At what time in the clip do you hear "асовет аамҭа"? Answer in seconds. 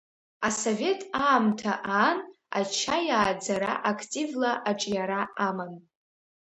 0.47-1.73